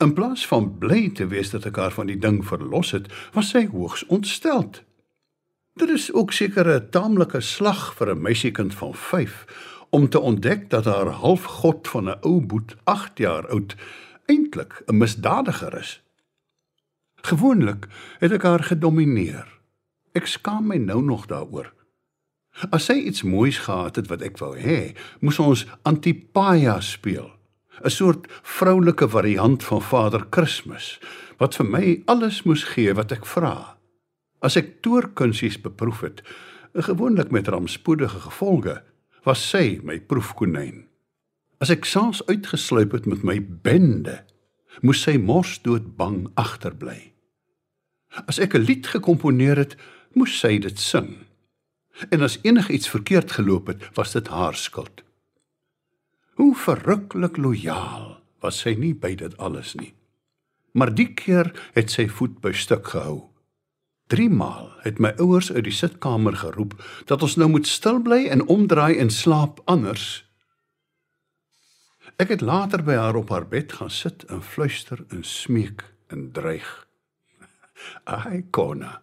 In 0.00 0.14
plaas 0.16 0.46
van 0.48 0.70
bly 0.80 1.10
te 1.14 1.26
wees 1.28 1.50
dat 1.52 1.66
ek 1.68 1.76
haar 1.76 1.92
van 1.92 2.08
die 2.08 2.18
ding 2.18 2.40
verlos 2.46 2.94
het, 2.96 3.10
was 3.36 3.52
sy 3.52 3.66
hoogs 3.68 4.06
ontsteld. 4.08 4.80
Dit 5.78 5.92
is 5.92 6.08
ook 6.12 6.32
seker 6.32 6.66
'n 6.66 6.88
taamlike 6.90 7.40
slag 7.40 7.94
vir 7.94 8.14
'n 8.14 8.22
meisiekind 8.22 8.74
van 8.74 8.94
5 8.94 9.44
om 9.90 10.08
te 10.08 10.20
ontdek 10.20 10.70
dat 10.70 10.84
haar 10.84 11.10
halfgod 11.20 11.88
van 11.88 12.08
'n 12.08 12.18
ou 12.20 12.40
boet 12.40 12.76
8 12.84 13.18
jaar 13.18 13.48
oud 13.48 13.76
eintlik 14.26 14.82
'n 14.86 14.96
misdadiger 14.96 15.78
is. 15.78 16.02
Gewoonlik 17.14 17.88
het 18.18 18.32
ek 18.32 18.42
haar 18.42 18.62
gedomeineer. 18.64 19.58
Ek 20.12 20.26
skaam 20.26 20.66
my 20.66 20.76
nou 20.76 21.02
nog 21.02 21.26
daaroor. 21.26 21.77
As 22.70 22.88
sy 22.88 22.98
iets 23.06 23.22
moois 23.22 23.58
gehad 23.58 23.96
het 23.96 24.08
wat 24.10 24.22
ek 24.22 24.38
wou 24.42 24.54
hê, 24.58 24.94
moes 25.20 25.38
ons 25.38 25.66
Antipaia 25.82 26.80
speel. 26.80 27.30
'n 27.84 27.90
Soort 27.90 28.26
vroulike 28.42 29.08
variant 29.08 29.62
van 29.64 29.82
Vader 29.82 30.24
Kersfees 30.26 30.98
wat 31.38 31.54
vir 31.54 31.66
my 31.66 32.02
alles 32.10 32.42
moes 32.42 32.64
gee 32.74 32.94
wat 32.94 33.12
ek 33.14 33.26
vra. 33.26 33.78
As 34.42 34.56
ek 34.58 34.82
toorkunsies 34.82 35.60
beproef 35.62 36.02
het, 36.02 36.22
gewoonlik 36.74 37.30
met 37.30 37.48
rampspoedige 37.48 38.20
gevolge, 38.26 38.82
was 39.22 39.42
sy 39.42 39.78
my 39.82 40.00
proefkonyn. 40.00 40.86
As 41.62 41.70
ek 41.70 41.86
saans 41.86 42.22
uitgesluip 42.26 42.92
het 42.94 43.06
met 43.06 43.22
my 43.26 43.38
bende, 43.40 44.22
moes 44.82 45.02
sy 45.02 45.16
mors 45.18 45.58
dood 45.62 45.96
bang 45.98 46.28
agterbly. 46.38 47.14
As 48.26 48.38
ek 48.38 48.54
'n 48.54 48.66
lied 48.66 48.86
gekomponeer 48.86 49.56
het, 49.56 49.76
moes 50.14 50.38
sy 50.38 50.58
dit 50.58 50.78
sing. 50.78 51.27
En 52.10 52.22
as 52.22 52.38
enigiets 52.42 52.88
verkeerd 52.88 53.32
geloop 53.32 53.66
het, 53.66 53.88
was 53.94 54.12
dit 54.12 54.28
haar 54.28 54.54
skuld. 54.54 55.02
Hoe 56.38 56.54
verruklik 56.56 57.36
lojaal 57.36 58.20
was 58.40 58.60
sy 58.62 58.76
nie 58.78 58.94
by 58.94 59.16
dit 59.18 59.34
alles 59.42 59.74
nie. 59.74 59.94
Maar 60.78 60.92
die 60.94 61.10
keer 61.18 61.50
het 61.74 61.90
sy 61.90 62.06
voet 62.06 62.38
by 62.44 62.52
stuk 62.54 62.86
gehou. 62.94 63.26
3 64.08 64.28
maal 64.30 64.70
het 64.84 65.00
my 65.02 65.10
ouers 65.20 65.50
uit 65.52 65.66
die 65.66 65.74
sitkamer 65.74 66.38
geroep 66.38 66.76
dat 67.10 67.22
ons 67.26 67.34
nou 67.36 67.50
moet 67.50 67.66
stil 67.66 67.98
bly 68.00 68.22
en 68.32 68.46
omdraai 68.46 68.96
en 69.02 69.10
slaap 69.10 69.60
anders. 69.66 70.22
Ek 72.16 72.32
het 72.32 72.40
later 72.40 72.82
by 72.86 72.96
haar 72.96 73.18
op 73.18 73.34
haar 73.34 73.48
bed 73.50 73.74
gaan 73.80 73.92
sit 73.92 74.24
en 74.32 74.40
fluister 74.42 75.04
en 75.10 75.26
smeek 75.26 75.84
en 76.08 76.30
dreig. 76.32 76.70
Ai 78.16 78.46
konna. 78.50 79.00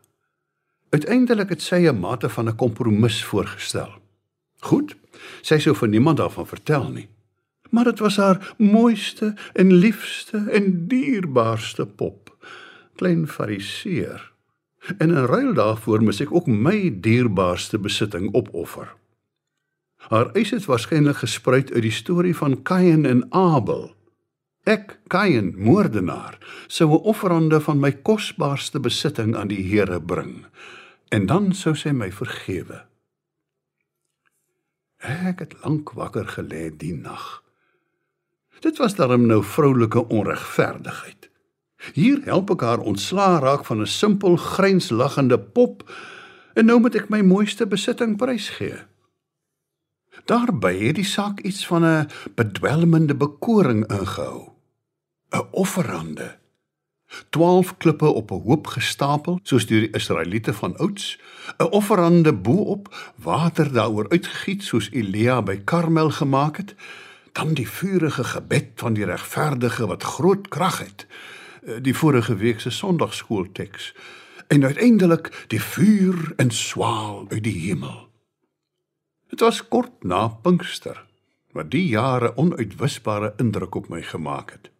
Uiteindelik 0.95 1.49
het 1.49 1.61
sy 1.61 1.87
'n 1.87 1.99
mate 1.99 2.29
van 2.29 2.47
'n 2.47 2.55
kompromis 2.55 3.23
voorgestel. 3.23 3.91
Goed, 4.59 4.95
sy 5.41 5.57
sou 5.57 5.75
vir 5.75 5.87
niemand 5.87 6.17
daarvan 6.17 6.47
vertel 6.47 6.89
nie. 6.89 7.07
Maar 7.69 7.83
dit 7.83 7.99
was 7.99 8.17
haar 8.17 8.53
mooiste 8.57 9.35
en 9.53 9.73
liefste 9.73 10.37
en 10.51 10.87
dierbaarste 10.87 11.85
pop, 11.85 12.37
klein 12.95 13.27
fariseer. 13.27 14.31
En 14.97 15.09
in 15.09 15.25
ruil 15.25 15.53
daarvoor 15.53 16.01
moes 16.01 16.19
ek 16.19 16.33
ook 16.33 16.47
my 16.47 16.99
dierbaarste 17.01 17.79
besitting 17.79 18.33
opoffer. 18.33 18.95
Haar 19.97 20.31
eis 20.31 20.49
het 20.49 20.65
waarskynlik 20.65 21.15
gespruit 21.15 21.71
uit 21.73 21.81
die 21.81 21.91
storie 21.91 22.35
van 22.35 22.61
Kain 22.61 23.05
en 23.05 23.25
Abel. 23.29 23.95
Ek, 24.63 24.99
Kain, 25.07 25.53
moordenaar, 25.57 26.37
sou 26.67 26.89
'n 26.89 27.03
offerande 27.03 27.61
van 27.61 27.79
my 27.79 27.91
kosbaarste 27.91 28.79
besitting 28.79 29.35
aan 29.35 29.47
die 29.47 29.63
Here 29.63 30.01
bring 30.01 30.45
en 31.15 31.25
dan 31.31 31.53
sou 31.55 31.71
sy 31.79 31.93
my 31.95 32.09
vergewe. 32.11 32.81
Ek 35.05 35.43
het 35.43 35.53
lank 35.63 35.93
wakker 35.95 36.27
gelê 36.33 36.67
die 36.75 36.95
nag. 36.95 37.43
Dit 38.65 38.81
was 38.81 38.97
darm 38.97 39.27
nou 39.29 39.39
vroulike 39.45 40.07
onregverdigheid. 40.11 41.29
Hier 41.95 42.23
help 42.25 42.51
ek 42.55 42.65
haar 42.65 42.83
ontslaa 42.83 43.39
raak 43.43 43.63
van 43.69 43.83
'n 43.83 43.91
simpel 43.91 44.35
grynslaggende 44.35 45.39
pop 45.39 45.85
en 46.55 46.65
nou 46.65 46.79
moet 46.79 46.95
ek 46.95 47.09
my 47.09 47.21
mooiste 47.21 47.67
besitting 47.67 48.17
prysgee. 48.17 48.79
Daarby 50.25 50.87
het 50.87 50.95
die 50.95 51.07
saak 51.07 51.39
iets 51.39 51.67
van 51.67 51.85
'n 51.85 52.09
bedwelmende 52.35 53.15
bekoring 53.15 53.87
ingehou. 53.87 54.51
'n 55.31 55.47
Offerande. 55.51 56.39
12 57.29 57.77
klippe 57.77 58.05
op 58.05 58.31
'n 58.31 58.41
hoop 58.45 58.67
gestapel 58.67 59.39
soos 59.43 59.65
deur 59.65 59.79
die 59.79 59.91
Israeliete 59.91 60.53
van 60.53 60.77
ouds, 60.77 61.19
'n 61.57 61.63
offerande 61.63 62.33
bo-op, 62.33 63.11
water 63.15 63.73
daaroor 63.73 64.09
uitgegiet 64.09 64.63
soos 64.63 64.89
Elia 64.91 65.41
by 65.41 65.61
Karmel 65.63 66.09
gemaak 66.09 66.57
het, 66.57 66.75
dan 67.31 67.53
die 67.53 67.69
vurige 67.69 68.23
gebed 68.23 68.67
van 68.75 68.93
die 68.93 69.05
regverdige 69.05 69.87
wat 69.87 70.03
groot 70.03 70.47
krag 70.47 70.79
het, 70.79 71.07
eh, 71.63 71.73
die 71.81 71.95
vorige 71.95 72.35
week 72.35 72.59
se 72.59 72.69
Sondagskoolteks, 72.69 73.93
en 74.47 74.63
uiteindelik 74.63 75.45
die 75.47 75.61
vuur 75.61 76.33
en 76.35 76.51
swaal 76.51 77.25
uit 77.29 77.43
die 77.43 77.59
hemel. 77.59 78.09
Dit 79.27 79.39
was 79.39 79.67
kort 79.67 80.03
na 80.03 80.27
Pinkster, 80.27 81.05
wat 81.51 81.71
die 81.71 81.87
jare 81.87 82.35
onuitwisbare 82.37 83.33
indruk 83.37 83.75
op 83.75 83.89
my 83.89 84.01
gemaak 84.01 84.51
het. 84.51 84.74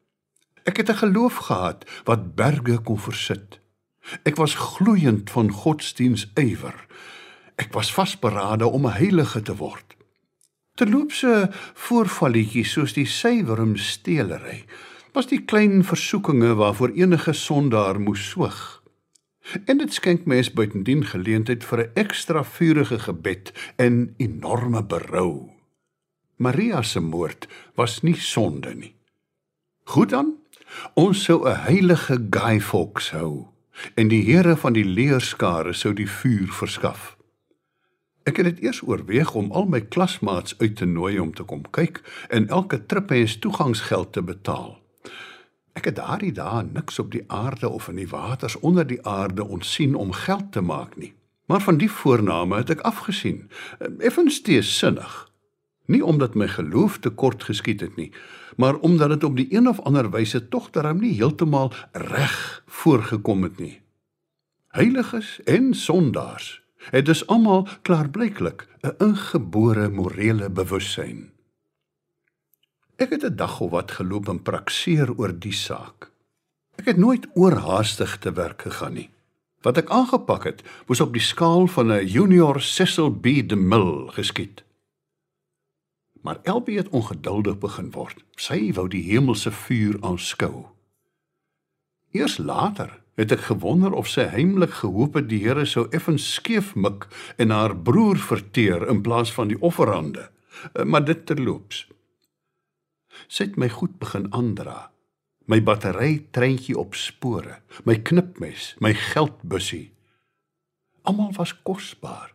Ek 0.66 0.78
het 0.78 0.90
'n 0.90 1.02
geloof 1.04 1.36
gehad 1.36 1.86
wat 2.04 2.36
berge 2.36 2.78
kon 2.78 3.00
versit. 3.00 3.60
Ek 4.24 4.36
was 4.36 4.56
gloeiend 4.56 5.30
van 5.30 5.52
godsdiens 5.52 6.32
ywer. 6.34 6.86
Ek 7.56 7.74
was 7.74 7.94
vasberade 7.94 8.68
om 8.68 8.86
'n 8.86 8.98
heilige 8.98 9.42
te 9.42 9.56
word. 9.56 9.96
Terloopse 10.76 11.50
voorvalletjies 11.74 12.72
soos 12.72 12.94
die 12.94 13.06
suiwerm 13.06 13.78
steelery 13.78 14.66
was 15.14 15.28
die 15.28 15.46
klein 15.48 15.84
versoekinge 15.84 16.56
waarvoor 16.60 16.90
enige 16.90 17.34
sondaar 17.34 18.00
moes 18.00 18.30
soeg. 18.30 18.84
En 19.66 19.78
dit 19.78 19.94
skenk 19.94 20.26
mens 20.26 20.52
buitendien 20.52 21.06
geleentheid 21.06 21.64
vir 21.64 21.80
'n 21.80 21.92
ekstra 21.94 22.44
vurige 22.44 23.00
gebed 23.00 23.54
en 23.76 24.14
enorme 24.18 24.84
berou. 24.84 25.50
Maria 26.36 26.82
se 26.82 27.00
moord 27.00 27.48
was 27.76 28.02
nie 28.02 28.20
sonde 28.20 28.76
nie. 28.76 28.96
Goed 29.84 30.10
dan, 30.10 30.36
Ons 30.94 31.24
sou 31.24 31.50
'n 31.50 31.56
heilige 31.56 32.28
Guy 32.30 32.62
Fawkes 32.62 33.12
hou 33.12 33.48
en 33.96 34.08
die 34.08 34.24
Here 34.24 34.56
van 34.56 34.74
die 34.74 34.86
leerskare 34.86 35.74
sou 35.74 35.94
die 35.94 36.10
vuur 36.10 36.48
verskaf. 36.48 37.18
Ek 38.24 38.38
het 38.38 38.46
dit 38.46 38.64
eers 38.64 38.82
oorweeg 38.82 39.36
om 39.36 39.52
al 39.52 39.66
my 39.66 39.82
klasmaats 39.82 40.56
uit 40.58 40.76
te 40.76 40.86
nooi 40.86 41.20
om 41.20 41.34
te 41.34 41.44
kom 41.44 41.62
kyk 41.70 42.02
en 42.30 42.48
elke 42.48 42.86
trip 42.86 43.10
hê 43.10 43.26
toegangsgeld 43.40 44.14
te 44.14 44.22
betaal. 44.22 44.80
Ek 45.76 45.86
het 45.86 45.96
daardie 45.96 46.32
dae 46.32 46.64
niks 46.64 47.00
op 47.00 47.12
die 47.12 47.24
aarde 47.28 47.70
of 47.70 47.88
in 47.92 48.00
die 48.00 48.08
waters 48.08 48.56
onder 48.60 48.88
die 48.88 49.02
aarde 49.06 49.46
ontsien 49.46 49.96
om 49.96 50.12
geld 50.12 50.52
te 50.52 50.62
maak 50.62 50.96
nie. 50.96 51.14
Maar 51.46 51.62
van 51.62 51.78
die 51.78 51.92
voorname 51.92 52.58
het 52.58 52.70
ek 52.70 52.82
afgesien. 52.88 53.50
Effens 54.00 54.42
teesinnig. 54.42 55.32
Nie 55.86 56.02
omdat 56.06 56.36
my 56.36 56.48
geloof 56.48 56.98
te 57.00 57.10
kort 57.10 57.44
geskiet 57.44 57.82
het 57.82 57.96
nie, 57.96 58.12
maar 58.58 58.76
omdat 58.76 59.10
dit 59.10 59.24
op 59.24 59.36
die 59.36 59.48
een 59.50 59.68
of 59.68 59.82
ander 59.82 60.10
wyse 60.12 60.48
tog 60.48 60.70
darm 60.70 61.00
nie 61.00 61.14
heeltemal 61.14 61.74
reg 61.92 62.64
voorgekom 62.66 63.44
het 63.44 63.58
nie. 63.58 63.82
Heiliges 64.68 65.40
en 65.44 65.74
sondaars 65.74 66.62
het 66.90 67.06
dus 67.06 67.28
almal 67.28 67.68
klaarblyklik 67.82 68.68
'n 68.82 68.96
ingebore 68.98 69.90
morele 69.90 70.50
bewussyn. 70.50 71.32
Ek 72.96 73.10
het 73.10 73.24
'n 73.24 73.36
dag 73.36 73.60
of 73.60 73.72
wat 73.72 73.92
geloop 73.92 74.28
en 74.28 74.42
prakseer 74.42 75.14
oor 75.18 75.40
die 75.40 75.54
saak. 75.54 76.12
Ek 76.76 76.86
het 76.86 76.98
nooit 76.98 77.28
oorhaastig 77.34 78.18
te 78.18 78.32
werk 78.32 78.62
gegaan 78.62 78.94
nie. 78.94 79.10
Wat 79.62 79.78
ek 79.78 79.90
aangepak 79.90 80.44
het, 80.44 80.64
was 80.86 81.02
op 81.02 81.14
die 81.14 81.22
skaal 81.22 81.68
van 81.68 81.92
'n 81.92 82.06
junior 82.06 82.62
Cecil 82.62 83.10
B. 83.12 83.24
DeMille 83.24 84.12
geskied. 84.12 84.64
Maar 86.26 86.40
Elbie 86.44 86.78
het 86.78 86.90
ongeduldig 86.90 87.58
begin 87.62 87.92
word. 87.94 88.24
Sy 88.42 88.72
wou 88.74 88.88
die 88.90 89.04
hemelse 89.06 89.52
vuur 89.54 90.00
aanskou. 90.02 90.66
Eers 92.18 92.40
later 92.42 92.96
het 93.20 93.32
ek 93.36 93.46
gewonder 93.52 93.94
of 93.94 94.10
sy 94.10 94.26
heimlik 94.34 94.74
gehoop 94.80 95.20
het 95.20 95.28
die 95.30 95.44
Here 95.44 95.68
sou 95.70 95.86
effens 95.94 96.26
skeef 96.34 96.74
mik 96.74 97.06
en 97.38 97.54
haar 97.54 97.76
broer 97.78 98.18
verteer 98.18 98.88
in 98.90 99.04
plaas 99.06 99.30
van 99.38 99.54
die 99.54 99.60
offerande. 99.62 100.32
Eh, 100.74 100.84
maar 100.84 101.06
dit 101.06 101.22
terloops. 101.30 101.86
Sy 103.30 103.52
het 103.52 103.62
my 103.62 103.70
goed 103.70 104.00
begin 104.02 104.26
aandra. 104.34 104.90
My 105.46 105.62
battery 105.62 106.26
treintjie 106.34 106.74
op 106.74 106.98
spore, 106.98 107.60
my 107.86 108.00
knipmes, 108.02 108.74
my 108.82 108.96
geldbussie. 108.98 109.92
Almal 111.06 111.36
was 111.38 111.54
kosbaar. 111.62 112.34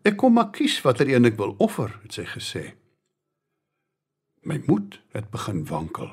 Ek 0.00 0.16
kom 0.16 0.38
maar 0.40 0.48
kies 0.56 0.80
watter 0.80 1.12
een 1.12 1.28
ek 1.28 1.36
wil 1.36 1.58
offer, 1.60 1.92
het 2.06 2.16
sy 2.16 2.24
gesê. 2.24 2.77
My 4.48 4.62
moed 4.64 5.00
het 5.12 5.28
begin 5.30 5.66
wankel. 5.68 6.08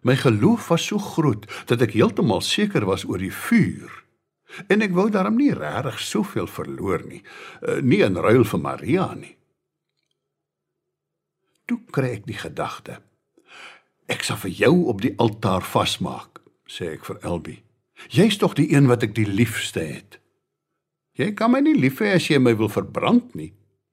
My 0.00 0.16
geloof 0.16 0.68
was 0.68 0.86
so 0.86 0.98
groot 0.98 1.44
dat 1.68 1.82
ek 1.84 1.92
heeltemal 1.92 2.40
seker 2.40 2.86
was 2.88 3.04
oor 3.04 3.20
die 3.20 3.34
vuur. 3.34 3.90
En 4.72 4.80
ek 4.82 4.94
wou 4.96 5.10
daarom 5.12 5.36
nie 5.38 5.52
regtig 5.54 6.00
soveel 6.00 6.48
verloor 6.50 7.04
nie, 7.06 7.20
uh, 7.60 7.78
nie 7.84 8.00
in 8.02 8.16
ruil 8.16 8.46
vir 8.48 8.62
Maria 8.64 9.10
nie. 9.14 9.36
Toe 11.68 11.78
kry 11.92 12.16
ek 12.16 12.24
die 12.26 12.38
gedagte. 12.40 12.98
Ek 14.10 14.24
sal 14.26 14.40
vir 14.42 14.56
jou 14.64 14.72
op 14.90 15.04
die 15.04 15.12
altaar 15.22 15.62
vasmaak, 15.62 16.40
sê 16.66 16.96
ek 16.96 17.04
vir 17.06 17.20
Elbie. 17.22 17.60
Jy's 18.10 18.40
tog 18.40 18.56
die 18.58 18.70
een 18.72 18.88
wat 18.90 19.04
ek 19.06 19.14
die 19.14 19.28
liefste 19.28 19.84
het. 19.84 20.16
Jy 21.20 21.30
kan 21.38 21.52
my 21.52 21.60
nie 21.62 21.76
lief 21.76 22.00
hê 22.00 22.16
as 22.16 22.26
jy 22.30 22.40
my 22.40 22.56
wil 22.58 22.72
verbrand 22.72 23.36
nie, 23.38 23.52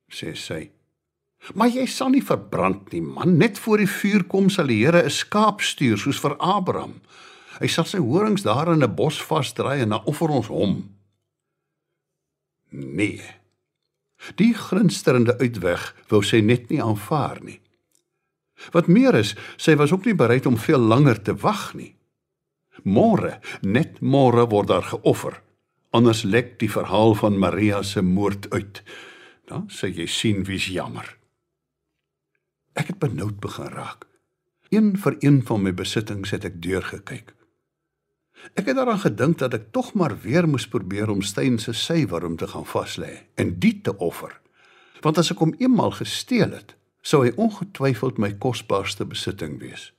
sê 0.09 0.31
sy. 0.33 0.69
Maar 1.53 1.69
jy 1.71 1.85
sal 1.85 2.11
nie 2.11 2.23
verbrand 2.23 2.91
nie, 2.91 3.01
man. 3.01 3.37
Net 3.37 3.59
voor 3.59 3.77
die 3.77 3.89
vuur 3.89 4.25
kom 4.27 4.49
sal 4.49 4.67
die 4.67 4.83
Here 4.83 5.03
'n 5.03 5.09
skaap 5.09 5.61
stuur 5.61 5.97
soos 5.97 6.19
vir 6.19 6.35
Abraham. 6.37 7.01
Hy 7.59 7.67
sal 7.67 7.85
sy 7.85 7.97
horings 7.97 8.43
daar 8.43 8.73
in 8.73 8.83
'n 8.83 8.95
bos 8.95 9.21
vasdraai 9.21 9.81
en 9.81 9.89
dan 9.89 10.05
offer 10.05 10.29
ons 10.29 10.47
hom. 10.47 10.95
Nee. 12.69 13.21
Die 14.35 14.53
glinsterende 14.53 15.37
uitweg 15.39 15.95
wou 16.09 16.23
sy 16.23 16.41
net 16.41 16.69
nie 16.69 16.81
aanvaar 16.81 17.39
nie. 17.43 17.59
Wat 18.73 18.87
meer 18.87 19.15
is, 19.15 19.35
sy 19.57 19.75
was 19.75 19.91
ook 19.91 20.05
nie 20.05 20.15
bereid 20.15 20.45
om 20.45 20.57
veel 20.57 20.79
langer 20.79 21.21
te 21.21 21.35
wag 21.35 21.73
nie. 21.73 21.95
Môre, 22.83 23.39
net 23.61 24.01
môre 24.01 24.49
word 24.49 24.67
daar 24.67 24.83
geoffer. 24.83 25.41
Anders 25.91 26.23
lek 26.23 26.59
die 26.59 26.69
verhaal 26.69 27.15
van 27.15 27.39
Maria 27.39 27.83
se 27.83 28.01
moord 28.01 28.49
uit. 28.53 28.83
Dan 29.47 29.69
sê 29.69 29.89
jy 29.93 30.05
sien 30.07 30.43
wie's 30.43 30.67
jammer. 30.67 31.16
Ek 32.77 32.91
het 32.93 32.99
benoud 33.01 33.39
begin 33.41 33.71
raak. 33.73 34.05
Een 34.69 34.93
vir 35.01 35.15
een 35.19 35.41
van 35.45 35.63
my 35.65 35.73
besittings 35.73 36.31
het 36.35 36.45
ek 36.45 36.61
deurgekyk. 36.61 37.33
Ek 38.53 38.67
het 38.69 38.77
daaraan 38.77 39.01
gedink 39.01 39.39
dat 39.41 39.55
ek 39.57 39.71
tog 39.73 39.93
maar 39.97 40.13
weer 40.21 40.45
moes 40.47 40.67
probeer 40.69 41.09
om 41.09 41.23
Steyn 41.25 41.57
se 41.59 41.73
syworm 41.73 42.37
te 42.37 42.47
gaan 42.47 42.67
vaslê 42.69 43.25
en 43.35 43.55
dit 43.59 43.83
te 43.83 43.95
offer. 43.97 44.35
Want 45.01 45.17
as 45.17 45.31
ek 45.33 45.41
hom 45.41 45.55
eenmal 45.57 45.95
gesteel 45.97 46.53
het, 46.53 46.75
sou 47.01 47.23
hy 47.25 47.33
ongetwyfeld 47.39 48.21
my 48.21 48.33
kosbaarste 48.37 49.05
besitting 49.09 49.57
wees. 49.63 49.91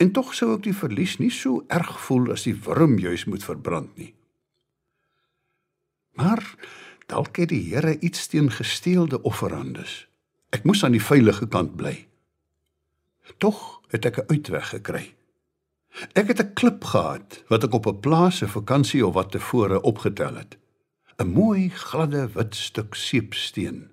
En 0.00 0.12
tog 0.12 0.32
sou 0.36 0.54
ek 0.56 0.64
die 0.64 0.76
verlies 0.76 1.18
nie 1.20 1.32
so 1.32 1.64
erg 1.68 1.98
voel 2.08 2.32
as 2.32 2.46
die 2.48 2.56
wurm 2.66 2.98
juis 3.00 3.26
moet 3.28 3.44
verbrand 3.44 3.92
nie. 3.96 4.12
Maar 6.16 6.44
dalk 7.12 7.36
het 7.36 7.52
die 7.52 7.64
Here 7.68 7.98
iets 8.00 8.26
teen 8.32 8.48
gesteelde 8.52 9.20
offerandes. 9.22 10.06
Ek 10.56 10.64
moes 10.64 10.80
aan 10.86 10.94
die 10.96 11.02
veilige 11.04 11.44
kant 11.52 11.74
bly. 11.76 12.06
Tog 13.42 13.82
het 13.92 14.06
ek 14.08 14.18
'n 14.22 14.28
uitweg 14.32 14.68
gekry. 14.72 15.06
Ek 16.14 16.28
het 16.32 16.40
'n 16.40 16.54
klip 16.54 16.84
gehad 16.84 17.44
wat 17.48 17.64
ek 17.64 17.74
op 17.74 17.86
'n 17.86 18.00
plaas 18.00 18.36
se 18.38 18.48
vakansie 18.48 19.06
of 19.06 19.14
wat 19.14 19.30
tevore 19.30 19.82
opgetel 19.82 20.34
het. 20.34 20.56
'n 21.18 21.28
Mooi 21.28 21.68
gladde 21.68 22.28
wit 22.32 22.54
stuk 22.54 22.94
seepsteen. 22.94 23.90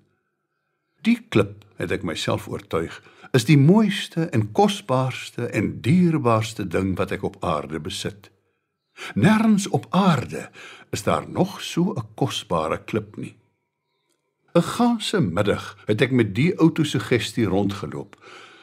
Die 1.02 1.20
klip, 1.28 1.64
het 1.76 1.90
ek 1.90 2.02
myself 2.02 2.48
oortuig, 2.48 3.02
is 3.32 3.44
die 3.44 3.58
mooiste 3.58 4.22
en 4.24 4.52
kosbaarste 4.52 5.46
en 5.46 5.80
dierbaarste 5.80 6.66
ding 6.66 6.96
wat 6.96 7.10
ek 7.10 7.22
op 7.22 7.36
aarde 7.44 7.80
besit. 7.80 8.30
Nêrens 9.14 9.68
op 9.68 9.86
aarde 9.90 10.50
is 10.90 11.02
daar 11.02 11.28
nog 11.28 11.60
so 11.60 11.92
'n 11.92 12.14
kosbare 12.14 12.84
klip 12.84 13.16
nie. 13.16 13.36
'n 14.54 14.62
Ganse 14.62 15.20
middag 15.20 15.76
het 15.86 16.00
ek 16.00 16.10
met 16.10 16.34
die 16.34 16.54
autosuggestie 16.54 17.44
rondgeloop 17.44 18.14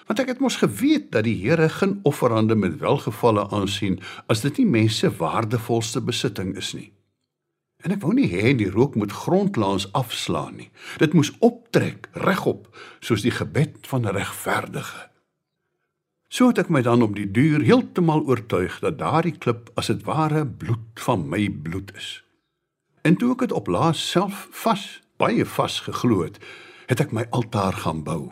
want 0.08 0.20
ek 0.24 0.30
het 0.32 0.40
mos 0.44 0.56
geweet 0.60 1.12
dat 1.12 1.24
die 1.24 1.36
Here 1.40 1.70
geen 1.70 2.00
offerande 2.04 2.56
met 2.56 2.78
welgevalle 2.80 3.44
aansien 3.52 4.00
as 4.28 4.42
dit 4.44 4.58
nie 4.58 4.66
mense 4.68 5.12
waardevolste 5.20 6.02
besitting 6.02 6.56
is 6.60 6.74
nie. 6.74 6.92
En 7.84 7.92
ek 7.96 8.02
wou 8.04 8.14
nie 8.16 8.30
hê 8.32 8.52
die 8.56 8.70
rook 8.72 8.96
moet 8.96 9.12
grondlangs 9.12 9.90
afslaan 9.92 10.56
nie. 10.60 10.70
Dit 11.00 11.16
moes 11.16 11.32
optrek 11.40 12.10
regop 12.28 12.68
soos 13.00 13.24
die 13.24 13.32
gebed 13.32 13.88
van 13.88 14.08
'n 14.08 14.16
regverdige. 14.16 15.08
So 16.28 16.48
het 16.48 16.60
ek 16.60 16.70
my 16.70 16.82
dan 16.82 17.02
op 17.02 17.16
die 17.16 17.32
duur 17.32 17.62
heeltemal 17.62 18.24
oortuig 18.28 18.80
dat 18.80 19.00
daardie 19.00 19.38
klip 19.38 19.72
as 19.76 19.88
dit 19.88 20.04
ware 20.04 20.46
bloed 20.48 21.00
van 21.04 21.30
my 21.30 21.50
bloed 21.50 21.92
is. 21.96 22.24
En 23.02 23.16
toe 23.16 23.32
ek 23.32 23.40
dit 23.40 23.52
op 23.52 23.68
laas 23.68 24.10
self 24.12 24.48
vas, 24.52 25.02
baie 25.22 25.46
vas 25.46 25.80
geglo 25.86 26.24
het, 26.25 26.40
het 26.90 27.04
ek 27.04 27.13
my 27.16 27.28
altaar 27.30 27.78
gaan 27.86 28.01
bou. 28.04 28.32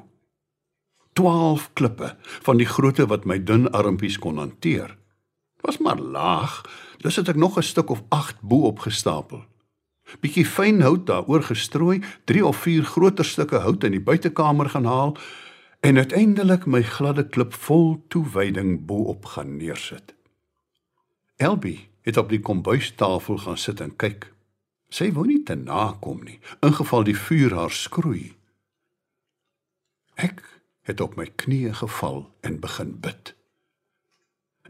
12 1.19 1.69
klippe 1.77 2.15
van 2.45 2.59
die 2.59 2.67
grootte 2.69 3.05
wat 3.11 3.27
my 3.29 3.37
dun 3.43 3.69
armpies 3.75 4.17
kon 4.19 4.39
hanteer. 4.41 4.95
Was 5.61 5.77
maar 5.83 5.99
laag, 5.99 6.61
dus 7.03 7.19
het 7.19 7.29
ek 7.29 7.35
nog 7.35 7.57
'n 7.57 7.63
stuk 7.63 7.89
of 7.89 8.03
8 8.09 8.41
bo 8.41 8.67
op 8.71 8.79
gestapel. 8.79 9.43
Bietjie 10.21 10.45
fyn 10.45 10.81
hout 10.81 11.05
daaroor 11.05 11.43
gestrooi, 11.43 12.01
3 12.25 12.45
of 12.45 12.57
4 12.57 12.83
groter 12.83 13.25
stukke 13.25 13.59
hout 13.61 13.83
in 13.83 13.91
die 13.91 14.01
buitekamer 14.01 14.69
gaan 14.69 14.85
haal 14.85 15.17
en 15.79 15.97
uiteindelik 15.97 16.65
my 16.65 16.81
gladde 16.83 17.27
klip 17.27 17.53
vol 17.53 18.03
toewyding 18.07 18.85
bo 18.85 18.95
op 19.13 19.25
gaan 19.25 19.57
neersit. 19.57 20.15
Elbie 21.37 21.89
het 22.01 22.17
op 22.17 22.29
die 22.29 22.39
kombuistafel 22.39 23.37
gaan 23.37 23.57
sit 23.57 23.79
en 23.79 23.95
kyk. 23.95 24.33
Sy 24.89 25.11
wou 25.13 25.25
nie 25.29 25.43
te 25.45 25.55
nakom 25.55 26.23
nie, 26.25 26.39
ingeval 26.65 27.05
die 27.05 27.17
vuur 27.17 27.53
haar 27.53 27.73
skroei. 27.73 28.33
Ek 30.17 30.41
het 30.89 31.01
op 31.01 31.15
my 31.19 31.27
knieë 31.29 31.75
geval 31.83 32.25
en 32.41 32.59
begin 32.59 32.95
bid. 33.03 33.35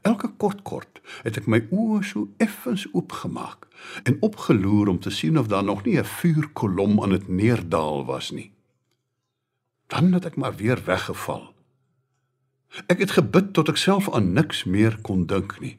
Elke 0.02 0.30
kort 0.38 0.62
kort 0.64 1.00
het 1.26 1.40
ek 1.40 1.48
my 1.52 1.60
oë 1.76 2.04
so 2.08 2.28
effens 2.44 2.86
oopgemaak 2.94 3.68
en 4.08 4.20
opgeloer 4.26 4.92
om 4.92 5.00
te 5.00 5.12
sien 5.12 5.40
of 5.40 5.50
daar 5.52 5.64
nog 5.64 5.84
nie 5.86 5.98
'n 6.00 6.06
vuurkolom 6.06 7.02
aan 7.04 7.16
dit 7.16 7.28
neerdaal 7.28 8.06
was 8.06 8.32
nie. 8.32 8.52
Dan 9.88 10.14
het 10.14 10.26
ek 10.26 10.36
maar 10.36 10.56
weer 10.56 10.84
weggeval. 10.86 11.54
Ek 12.88 13.00
het 13.00 13.12
gebid 13.12 13.54
tot 13.54 13.70
ek 13.70 13.78
self 13.78 14.12
aan 14.14 14.34
niks 14.34 14.64
meer 14.64 15.00
kon 15.02 15.26
dink 15.26 15.60
nie. 15.60 15.78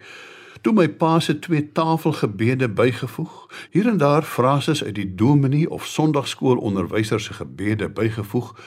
Toe 0.60 0.72
my 0.72 0.88
pa 0.88 1.20
se 1.20 1.38
twee 1.38 1.72
tafelgebede 1.72 2.68
bygevoeg, 2.68 3.68
hier 3.70 3.88
en 3.88 3.96
daar 3.96 4.22
frases 4.22 4.84
uit 4.84 4.94
die 4.94 5.14
dominee 5.14 5.70
of 5.70 5.86
sonndagskoolonderwyser 5.86 7.20
se 7.20 7.32
gebede 7.32 7.88
bygevoeg, 7.90 8.58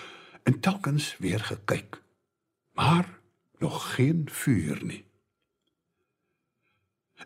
en 0.44 0.60
telkens 0.60 1.18
weer 1.18 1.40
gekyk. 1.40 2.02
Maar 2.72 3.20
nog 3.58 3.96
geen 3.96 4.28
vuur 4.32 4.80
nie. 4.84 5.06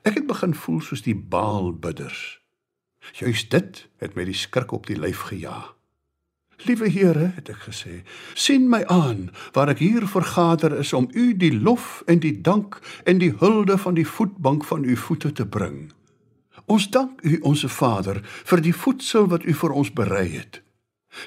Ek 0.01 0.13
het 0.13 0.27
begin 0.27 0.53
voel 0.56 0.82
soos 0.82 1.01
die 1.01 1.15
Baalbidders. 1.15 2.41
Juist 3.12 3.51
dit 3.51 3.88
het 3.97 4.15
my 4.15 4.25
die 4.27 4.36
skrik 4.36 4.71
op 4.71 4.88
die 4.88 4.99
lyf 4.99 5.30
gejaag. 5.32 5.76
Liewe 6.65 6.89
Here, 6.89 7.31
het 7.35 7.51
ek 7.53 7.67
gesê, 7.67 7.99
sien 8.33 8.65
my 8.69 8.79
aan 8.89 9.27
waar 9.53 9.69
ek 9.69 9.81
hier 9.83 10.07
vergader 10.09 10.73
is 10.81 10.89
om 10.97 11.05
U 11.13 11.29
die 11.37 11.53
lof 11.53 12.01
en 12.09 12.23
die 12.23 12.33
dank 12.41 12.79
en 13.05 13.21
die 13.21 13.35
hulde 13.37 13.77
van 13.77 13.93
die 13.93 14.07
voetbank 14.07 14.65
van 14.65 14.81
U 14.83 14.95
voete 14.97 15.31
te 15.37 15.45
bring. 15.45 15.91
Ons 16.65 16.89
dank 16.89 17.21
U, 17.21 17.37
onsse 17.45 17.69
Vader, 17.69 18.23
vir 18.25 18.63
die 18.65 18.73
voedsel 18.73 19.29
wat 19.29 19.45
U 19.45 19.53
vir 19.53 19.75
ons 19.83 19.93
berei 19.93 20.25
het. 20.33 20.63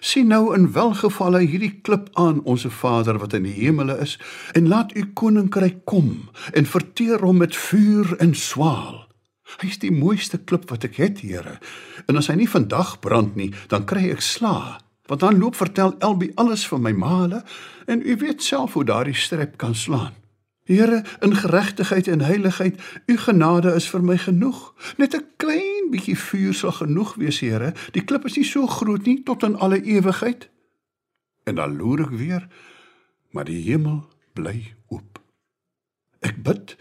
Sien 0.03 0.29
nou 0.35 0.51
in 0.55 0.73
welgevalle 0.75 1.45
hierdie 1.47 1.77
klip 1.87 2.11
aan 2.19 2.43
onsse 2.43 2.71
Vader 2.71 3.23
wat 3.23 3.39
in 3.39 3.47
die 3.47 3.55
hemele 3.55 3.97
is 4.03 4.19
en 4.55 4.69
laat 4.69 4.93
u 4.99 5.07
koninkryk 5.15 5.85
kom 5.85 6.29
en 6.55 6.67
verteer 6.67 7.23
hom 7.23 7.39
met 7.43 7.57
vuur 7.57 8.17
en 8.19 8.35
swaal. 8.35 9.07
Hy 9.63 9.71
is 9.71 9.81
die 9.83 9.95
mooiste 9.95 10.39
klip 10.43 10.71
wat 10.71 10.85
ek 10.87 11.01
het, 11.03 11.25
Here. 11.27 11.59
En 12.07 12.19
as 12.19 12.31
hy 12.31 12.39
nie 12.43 12.51
vandag 12.51 12.99
brand 13.03 13.35
nie, 13.39 13.51
dan 13.71 13.87
kry 13.87 14.11
ek 14.11 14.23
sla. 14.23 14.79
Want 15.11 15.21
dan 15.21 15.39
loop 15.39 15.57
vertel 15.57 15.99
Elbi 15.99 16.31
alles 16.35 16.69
van 16.69 16.81
my 16.81 16.93
male 16.93 17.43
en 17.87 18.03
u 18.07 18.17
weet 18.17 18.43
self 18.43 18.73
hoe 18.73 18.85
daardie 18.85 19.15
strep 19.15 19.57
kan 19.57 19.75
slaan. 19.75 20.13
Here, 20.65 21.05
in 21.21 21.37
geregtigheid 21.37 22.07
en 22.07 22.21
heiligheid, 22.21 22.83
u 23.07 23.17
genade 23.17 23.75
is 23.75 23.89
vir 23.91 24.05
my 24.05 24.19
genoeg. 24.19 24.75
Net 24.97 25.17
'n 25.17 25.27
klein 25.37 25.91
bietjie 25.91 26.19
vuur 26.19 26.55
sal 26.55 26.73
genoeg 26.73 27.15
wees, 27.15 27.41
Here. 27.41 27.73
Die 27.91 28.05
klip 28.05 28.25
is 28.25 28.37
nie 28.37 28.45
so 28.45 28.67
groot 28.67 29.07
nie 29.07 29.23
tot 29.23 29.43
in 29.43 29.57
alle 29.57 29.83
ewigheid. 29.83 30.49
En 31.45 31.55
dan 31.55 31.77
loer 31.77 32.01
ek 32.01 32.11
weer, 32.11 32.49
maar 33.31 33.45
die 33.45 33.63
hemel 33.63 34.09
bly 34.33 34.75
oop. 34.89 35.19
Ek 36.21 36.43
bid. 36.43 36.77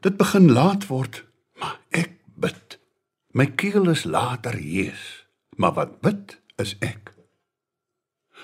Dit 0.00 0.16
begin 0.16 0.52
laat 0.52 0.86
word, 0.86 1.24
maar 1.54 1.78
ek 1.88 2.18
bid. 2.34 2.78
My 3.30 3.46
keel 3.46 3.88
is 3.88 4.04
later 4.04 4.54
hees, 4.54 5.26
maar 5.56 5.72
wat 5.72 6.00
bid 6.00 6.40
is 6.56 6.76
ek. 6.80 7.19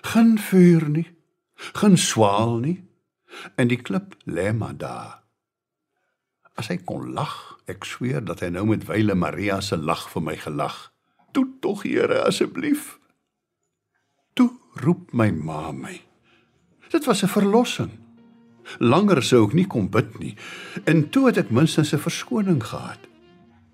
Geen 0.02 0.38
vuur 0.38 0.88
nie, 0.88 1.09
geen 1.72 1.96
swaal 1.98 2.59
nie 2.59 2.85
en 3.56 3.68
die 3.68 3.80
klip 3.80 4.14
lê 4.24 4.52
maar 4.52 4.76
daar. 4.76 5.22
As 6.56 6.70
hy 6.72 6.78
kon 6.88 7.12
lag, 7.12 7.59
ek 7.68 7.85
sweer 7.85 8.24
dat 8.24 8.40
hy 8.40 8.48
nou 8.54 8.64
met 8.70 8.87
wyle 8.88 9.14
Maria 9.14 9.61
se 9.61 9.76
lag 9.76 10.06
vir 10.12 10.24
my 10.24 10.37
gelag. 10.40 10.76
Toe 11.37 11.44
tog 11.61 11.85
Here 11.85 12.22
asseblief. 12.24 12.96
Toe 14.32 14.48
roep 14.80 15.12
my 15.12 15.28
ma 15.30 15.72
my. 15.72 16.00
Dit 16.88 17.04
was 17.04 17.22
'n 17.22 17.28
verlossing. 17.28 17.92
Langer 18.78 19.22
sou 19.22 19.46
ek 19.46 19.54
nie 19.54 19.66
kon 19.66 19.88
bid 19.88 20.18
nie 20.18 20.35
en 20.85 21.09
toe 21.11 21.26
het 21.26 21.38
ek 21.38 21.50
minstens 21.50 21.92
'n 21.92 21.98
verskoning 21.98 22.62
gehad. 22.62 23.00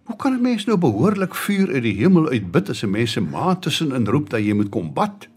Hoe 0.05 0.17
kan 0.17 0.35
'n 0.35 0.43
mens 0.43 0.65
nou 0.67 0.77
behoorlik 0.77 1.35
vuur 1.35 1.73
uit 1.73 1.83
die 1.83 1.95
hemel 2.03 2.29
uitbid 2.29 2.69
as 2.69 2.83
'n 2.83 2.91
mens 2.91 3.13
se 3.13 3.21
ma 3.21 3.55
tussenin 3.55 4.07
roep 4.07 4.31
dat 4.31 4.41
jy 4.41 4.53
moet 4.53 4.71
kom 4.71 4.93
bad? 4.93 5.29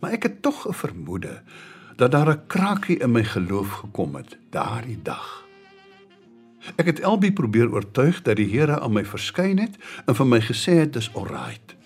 Maar 0.00 0.10
ek 0.10 0.22
het 0.22 0.42
tog 0.42 0.68
'n 0.68 0.72
vermoede 0.72 1.42
dat 1.96 2.10
daar 2.10 2.30
'n 2.30 2.46
krakie 2.46 2.98
in 2.98 3.10
my 3.10 3.24
geloof 3.24 3.70
gekom 3.70 4.14
het 4.14 4.38
daardie 4.50 5.02
dag. 5.02 5.46
Ek 6.76 6.86
het 6.86 7.00
Elbie 7.00 7.32
probeer 7.32 7.72
oortuig 7.72 8.22
dat 8.22 8.36
die 8.36 8.50
Here 8.50 8.80
aan 8.80 8.92
my 8.92 9.04
verskyn 9.04 9.58
het 9.58 9.76
en 10.06 10.14
vir 10.14 10.26
my 10.26 10.40
gesê 10.40 10.78
het 10.82 10.92
dis 10.92 11.10
alright. 11.14 11.76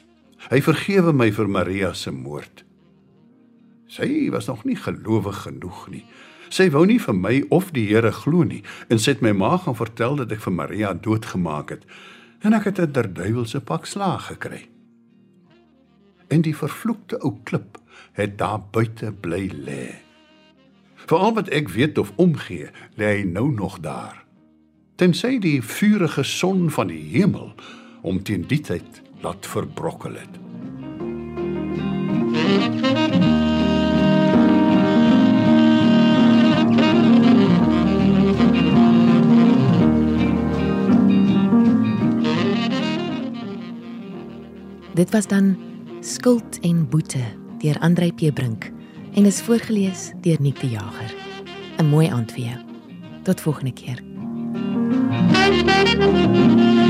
Hy 0.50 0.62
vergewe 0.62 1.12
my 1.12 1.32
vir 1.32 1.48
Maria 1.48 1.92
se 1.92 2.10
moord. 2.10 2.64
Sy 3.86 4.30
was 4.30 4.46
nog 4.46 4.64
nie 4.64 4.76
gelowig 4.76 5.42
genoeg 5.42 5.88
nie. 5.88 6.04
Sy 6.48 6.70
wou 6.70 6.86
nie 6.86 7.00
vir 7.00 7.14
my 7.14 7.44
of 7.48 7.70
die 7.70 7.86
Here 7.86 8.12
glo 8.12 8.42
nie 8.42 8.62
en 8.88 8.98
sy 8.98 9.14
het 9.14 9.22
my 9.22 9.32
ma 9.32 9.56
gaan 9.56 9.76
vertel 9.76 10.16
dat 10.16 10.32
ek 10.32 10.40
vir 10.40 10.52
Maria 10.52 10.92
doodgemaak 10.94 11.70
het 11.70 11.86
en 12.42 12.52
ek 12.52 12.64
het 12.64 12.80
'n 12.80 12.92
derduiwelse 12.92 13.60
pak 13.60 13.86
slaag 13.86 14.26
gekry 14.26 14.71
en 16.32 16.44
die 16.44 16.56
vervloekte 16.56 17.18
ou 17.20 17.36
klip 17.44 17.76
het 18.16 18.38
daar 18.40 18.60
buite 18.72 19.12
bly 19.12 19.50
lê. 19.66 19.84
Vir 21.04 21.18
al 21.18 21.34
wat 21.36 21.50
ek 21.52 21.68
weet 21.74 21.98
of 22.00 22.12
omgee, 22.16 22.70
lê 22.96 23.08
hy 23.18 23.24
nou 23.28 23.50
nog 23.52 23.80
daar. 23.84 24.22
Tensy 24.96 25.36
die 25.42 25.60
vurige 25.64 26.24
son 26.24 26.70
van 26.70 26.92
die 26.92 27.02
hemel 27.12 27.52
om 28.02 28.22
teen 28.22 28.46
die 28.48 28.60
tyd 28.60 29.02
laat 29.24 29.46
verbrokkel 29.46 30.16
het. 30.20 30.40
Dit 44.92 45.10
was 45.10 45.26
dan 45.26 45.56
Skuld 46.02 46.58
en 46.60 46.88
Boete 46.88 47.22
deur 47.62 47.78
Andrei 47.78 48.12
Pebrink 48.12 48.72
en 49.14 49.24
is 49.24 49.38
voorgeles 49.42 50.10
deur 50.20 50.36
Nick 50.40 50.58
die 50.60 50.70
Jager. 50.70 51.14
'n 51.78 51.86
Mooi 51.86 52.08
aand 52.08 52.32
vir 52.32 52.44
jou. 52.44 52.58
Tot 53.22 53.40
volgende 53.40 53.72
keer. 53.72 54.02
Thank 56.02 56.76
you. 56.76 56.81